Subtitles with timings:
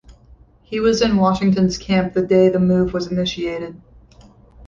[0.63, 3.79] He was in Washington's camp the day the move was initiated.